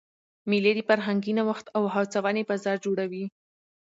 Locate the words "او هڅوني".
1.77-2.43